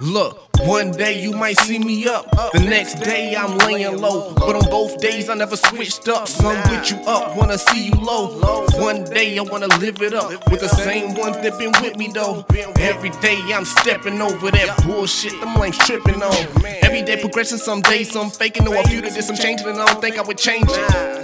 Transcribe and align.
Look, 0.00 0.58
one 0.66 0.90
day 0.92 1.22
you 1.22 1.32
might 1.32 1.58
see 1.60 1.78
me 1.78 2.06
up, 2.08 2.28
the 2.52 2.60
next 2.60 2.94
day 3.00 3.36
I'm 3.36 3.56
laying 3.58 3.98
low. 3.98 4.34
But 4.34 4.56
on 4.56 4.70
both 4.70 4.98
days 5.00 5.28
I 5.28 5.34
never 5.34 5.56
switched 5.56 6.08
up. 6.08 6.26
Some 6.26 6.56
with 6.70 6.90
you 6.90 6.96
up, 7.06 7.36
wanna 7.36 7.58
see 7.58 7.86
you 7.86 7.92
low. 7.92 8.64
One 8.80 9.04
day 9.04 9.38
I 9.38 9.42
wanna 9.42 9.68
live 9.78 10.02
it 10.02 10.14
up 10.14 10.50
with 10.50 10.60
the 10.60 10.68
same 10.68 11.14
ones 11.14 11.36
that 11.36 11.58
been 11.58 11.72
with 11.82 11.96
me 11.96 12.08
though. 12.12 12.44
Every 12.78 13.10
day 13.20 13.38
I'm 13.52 13.64
stepping 13.64 14.20
over 14.20 14.50
that 14.50 14.82
bullshit 14.84 15.38
them 15.40 15.54
lanes 15.54 15.78
tripping 15.78 16.22
on. 16.22 16.64
Every 16.82 17.02
day 17.02 17.20
progression, 17.20 17.58
some 17.58 17.80
days 17.82 18.14
I'm 18.16 18.30
faking. 18.30 18.64
Know 18.64 18.78
a 18.78 18.84
few 18.84 19.00
that 19.02 19.14
did 19.14 19.24
some 19.24 19.36
changing 19.36 19.68
and 19.68 19.80
I 19.80 19.86
don't 19.86 20.00
think 20.00 20.18
I 20.18 20.22
would 20.22 20.38
change 20.38 20.68
it. 20.68 21.21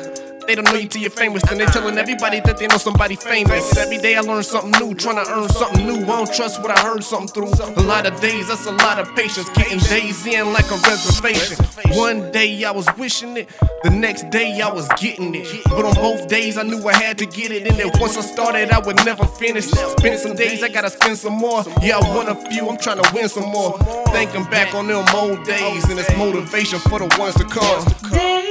They 0.48 0.54
don't 0.54 0.64
know 0.64 0.76
you 0.76 0.88
till 0.88 1.02
you're 1.02 1.10
famous. 1.10 1.42
Then 1.42 1.58
they 1.58 1.66
telling 1.66 1.98
everybody 1.98 2.40
that 2.40 2.56
they 2.56 2.66
know 2.68 2.78
somebody 2.78 3.16
famous. 3.16 3.76
Every 3.76 3.98
day 3.98 4.16
I 4.16 4.20
learn 4.20 4.42
something 4.42 4.70
new, 4.80 4.94
trying 4.94 5.22
to 5.22 5.30
earn 5.30 5.46
something 5.50 5.84
new. 5.84 6.02
I 6.04 6.06
don't 6.06 6.32
trust 6.32 6.62
what 6.62 6.70
I 6.70 6.80
heard 6.80 7.04
something 7.04 7.28
through. 7.28 7.52
A 7.76 7.82
lot 7.82 8.06
of 8.06 8.18
days, 8.22 8.48
that's 8.48 8.64
a 8.64 8.72
lot 8.72 8.98
of 8.98 9.14
patience. 9.14 9.50
Getting 9.50 9.78
days 9.78 10.24
in 10.24 10.54
like 10.54 10.64
a 10.70 10.78
reservation. 10.88 11.62
One 11.98 12.32
day 12.32 12.64
I 12.64 12.70
was 12.70 12.88
wishing 12.96 13.36
it, 13.36 13.50
the 13.82 13.90
next 13.90 14.30
day 14.30 14.58
I 14.58 14.72
was 14.72 14.88
getting 14.98 15.34
it. 15.34 15.64
But 15.66 15.84
on 15.84 15.94
both 15.96 16.28
days 16.28 16.56
I 16.56 16.62
knew 16.62 16.82
I 16.88 16.94
had 16.94 17.18
to 17.18 17.26
get 17.26 17.52
it. 17.52 17.66
And 17.66 17.76
then 17.76 17.90
once 18.00 18.16
I 18.16 18.22
started, 18.22 18.70
I 18.70 18.78
would 18.78 18.96
never 19.04 19.26
finish. 19.26 19.66
Spend 19.66 20.18
some 20.18 20.34
days, 20.34 20.62
I 20.62 20.68
gotta 20.68 20.88
spend 20.88 21.18
some 21.18 21.34
more. 21.34 21.62
Yeah, 21.82 21.98
I 21.98 22.16
won 22.16 22.26
a 22.26 22.34
few, 22.48 22.66
I'm 22.70 22.78
trying 22.78 23.02
to 23.02 23.10
win 23.14 23.28
some 23.28 23.50
more. 23.50 23.78
Thinking 24.12 24.44
back 24.44 24.74
on 24.74 24.86
them 24.86 25.04
old 25.14 25.44
days, 25.44 25.84
and 25.90 25.98
it's 26.00 26.16
motivation 26.16 26.78
for 26.78 27.00
the 27.00 27.14
ones 27.18 27.34
to 27.34 27.44
come. 27.44 28.47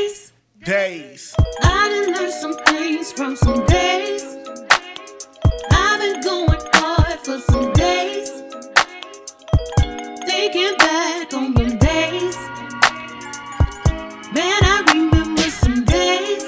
Days. 0.68 1.34
I 1.64 1.88
done 1.88 2.14
learned 2.14 2.34
some 2.34 2.54
things 2.66 3.14
from 3.14 3.38
some 3.38 3.66
days. 3.68 4.36
I've 5.72 6.00
been 6.02 6.20
going 6.22 6.60
hard 6.74 7.20
for 7.22 7.40
some 7.40 7.72
days. 7.72 8.30
Thinking 10.28 10.76
back 10.78 11.34
on 11.34 11.54
them 11.54 11.78
days. 11.78 12.36
Man, 14.36 14.60
I 14.74 14.84
remember 14.94 15.42
some 15.44 15.86
days. 15.86 16.44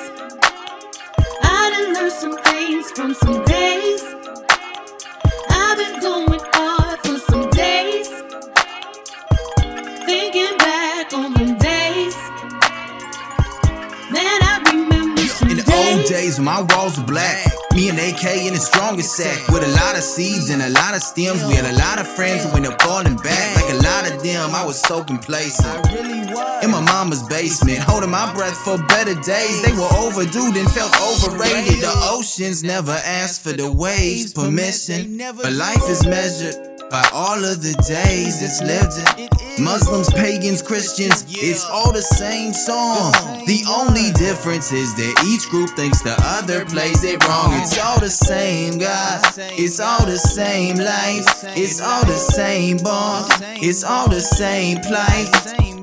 I 1.42 1.70
done 1.72 1.94
learned 1.94 2.12
some 2.12 2.38
things 2.44 2.92
from 2.92 3.14
some 3.14 3.42
days. 3.46 4.04
I've 5.50 5.78
been 5.78 6.02
going 6.02 6.42
hard 6.56 7.00
for 7.06 7.20
some 7.20 7.50
days. 7.52 8.10
Thinking 10.06 10.49
days 16.10 16.40
my 16.40 16.62
walls 16.72 16.98
were 16.98 17.06
black, 17.06 17.46
me 17.76 17.90
and 17.90 18.00
AK 18.00 18.48
in 18.48 18.54
the 18.54 18.60
strongest 18.60 19.16
sack 19.16 19.48
with 19.50 19.64
a 19.64 19.72
lot 19.80 19.96
of 19.96 20.04
seeds 20.04 20.50
and 20.50 20.62
a 20.62 20.70
lot 20.70 20.96
of 20.96 21.02
stems. 21.02 21.44
We 21.46 21.56
had 21.56 21.66
a 21.66 21.78
lot 21.78 22.00
of 22.00 22.08
friends 22.08 22.44
who 22.44 22.56
ended 22.56 22.72
up 22.72 22.82
falling 22.82 23.16
back. 23.18 23.56
Like 23.56 23.72
a 23.74 23.82
lot 23.84 24.10
of 24.10 24.24
them, 24.24 24.56
I 24.56 24.66
was 24.66 24.82
so 24.82 25.04
complacent. 25.04 25.68
In 26.64 26.72
my 26.72 26.82
mama's 26.82 27.24
basement, 27.24 27.80
holding 27.80 28.12
my 28.12 28.34
breath 28.34 28.58
for 28.58 28.78
better 28.88 29.16
days. 29.16 29.62
They 29.64 29.74
were 29.74 29.90
overdue, 29.98 30.52
then 30.52 30.68
felt 30.68 30.94
overrated. 31.00 31.82
The 31.82 31.94
oceans 32.12 32.64
never 32.64 32.98
asked 33.06 33.42
for 33.42 33.54
the 33.54 33.72
waves' 33.72 34.34
permission. 34.34 35.18
But 35.18 35.54
life 35.54 35.84
is 35.90 36.06
measured 36.06 36.70
by 36.90 37.08
all 37.14 37.38
of 37.38 37.62
the 37.62 37.74
days 37.88 38.42
it's 38.42 38.62
lived 38.62 38.98
in. 39.20 39.30
Muslims, 39.64 40.10
pagans, 40.14 40.62
Christians, 40.62 41.26
it's 41.30 41.66
all 41.70 41.92
the 41.92 42.02
same 42.02 42.54
song. 42.54 43.12
The 43.46 43.62
only 43.68 44.12
difference 44.14 44.72
is 44.72 44.96
that 44.96 45.14
each 45.28 45.50
group 45.50 45.70
thinks 45.72 46.02
the 46.02 46.16
other 46.20 46.66
plays 46.66 47.04
it 47.04 47.22
wrong. 47.28 47.59
It's 47.62 47.78
all 47.78 48.00
the 48.00 48.10
same 48.10 48.78
God, 48.78 49.22
it's 49.38 49.82
all 49.82 50.06
the 50.06 50.18
same 50.18 50.78
life, 50.78 51.44
it's 51.58 51.82
all 51.82 52.06
the 52.06 52.16
same 52.16 52.78
bond, 52.78 53.30
it's 53.62 53.84
all 53.84 54.10
the 54.10 54.22
same 54.22 54.80
plight. 54.80 55.28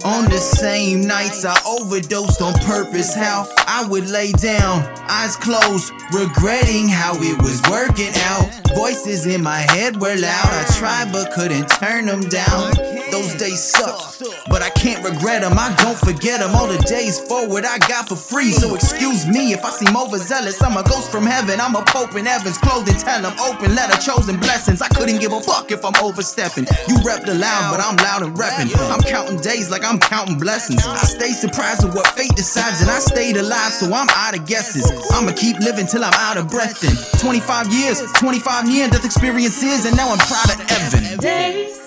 On 0.05 0.25
the 0.25 0.39
same 0.39 1.03
nights 1.03 1.45
I 1.45 1.55
overdosed 1.67 2.41
on 2.41 2.55
purpose, 2.61 3.15
how 3.15 3.47
I 3.67 3.87
would 3.89 4.09
lay 4.09 4.33
down, 4.33 4.83
eyes 5.09 5.37
closed, 5.37 5.93
regretting 6.15 6.89
how 6.89 7.13
it 7.17 7.37
was 7.43 7.61
working 7.69 8.15
out. 8.25 8.49
Voices 8.75 9.27
in 9.27 9.43
my 9.43 9.61
head 9.73 10.01
were 10.01 10.17
loud, 10.17 10.49
I 10.49 10.65
tried 10.79 11.13
but 11.13 11.33
couldn't 11.33 11.67
turn 11.69 12.07
them 12.07 12.23
down. 12.23 12.73
Those 13.17 13.35
days 13.35 13.63
suck, 13.63 14.13
but 14.51 14.61
I 14.61 14.69
can't 14.69 15.03
regret 15.03 15.41
them, 15.41 15.59
I 15.59 15.75
don't 15.81 15.97
forget 15.97 16.41
them. 16.41 16.55
All 16.55 16.67
the 16.69 16.77
days 16.85 17.19
forward 17.19 17.65
I 17.65 17.79
got 17.79 18.09
for 18.09 18.17
free, 18.17 18.53
so 18.53 18.75
excuse 18.75 19.27
me 19.27 19.53
if 19.55 19.65
I 19.65 19.71
seem 19.71 19.97
overzealous. 19.97 20.63
I'm 20.63 20.77
a 20.77 20.83
ghost 20.83 21.11
from 21.11 21.25
heaven, 21.25 21.59
I'm 21.59 21.75
a 21.77 21.83
pope 21.85 22.15
in 22.15 22.27
heavens, 22.27 22.59
clothing. 22.59 22.95
in 22.95 23.01
tell 23.01 23.25
'em 23.25 23.33
open 23.41 23.75
letter, 23.75 23.97
chosen 23.97 24.37
blessings. 24.37 24.83
I 24.83 24.89
couldn't 24.89 25.19
give 25.19 25.33
a 25.33 25.41
fuck 25.41 25.73
if 25.73 25.83
I'm 25.83 25.97
overstepping. 25.97 26.67
You 26.89 26.97
rep 27.05 27.25
the 27.25 27.35
loud, 27.35 27.71
but 27.73 27.81
I'm 27.81 27.97
loud 27.97 28.23
and 28.23 28.37
repping. 28.37 28.69
I'm 28.93 29.01
counting 29.01 29.41
days 29.41 29.71
like 29.71 29.85
I'm 29.85 29.99
counting 29.99 30.39
blessings. 30.39 30.85
I 30.87 31.05
stay 31.07 31.33
surprised 31.33 31.85
at 31.85 31.95
what 31.95 32.07
fate 32.09 32.37
decides, 32.37 32.83
and 32.83 32.91
I 32.91 32.99
stayed 32.99 33.39
alive, 33.39 33.73
so 33.73 33.87
I'm 33.95 34.11
out 34.11 34.37
of 34.37 34.45
guesses. 34.45 34.85
I'ma 35.13 35.33
keep 35.33 35.59
living 35.61 35.87
till 35.87 36.05
I'm 36.05 36.15
out 36.15 36.37
of 36.37 36.49
breath. 36.51 36.85
And 36.85 36.99
25 37.19 37.73
years, 37.73 38.03
25 38.21 38.67
near 38.67 38.89
death 38.89 39.07
experiences, 39.07 39.87
and 39.87 39.97
now 39.97 40.11
I'm 40.11 40.19
proud 40.19 40.51
of 40.53 40.61
Evan. 40.71 41.17
days. 41.19 41.86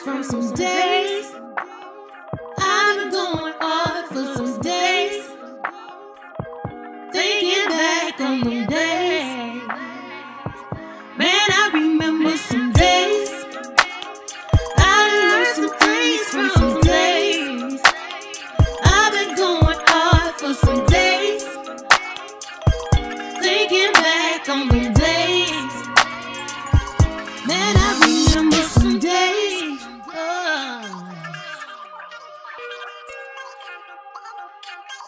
From 0.00 0.22
some 0.24 0.54
days. 0.54 1.34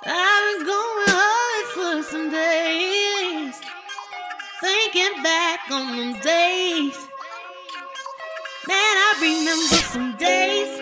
I've 0.09 0.59
been 0.59 0.67
going 0.67 1.05
hard 1.09 1.67
for 1.75 2.03
some 2.09 2.31
days. 2.31 3.61
Thinking 4.61 5.23
back 5.23 5.61
on 5.71 5.97
them 5.97 6.13
days. 6.23 6.97
Man, 8.69 8.77
I 8.77 9.15
remember 9.21 9.77
some 9.93 10.17
days. 10.17 10.81